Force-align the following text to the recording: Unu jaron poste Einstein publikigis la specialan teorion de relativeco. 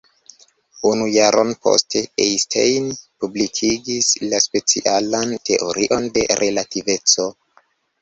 Unu 0.91 1.09
jaron 1.15 1.51
poste 1.67 2.01
Einstein 2.25 2.89
publikigis 3.25 4.11
la 4.33 4.43
specialan 4.49 5.39
teorion 5.53 6.13
de 6.19 6.29
relativeco. 6.45 7.33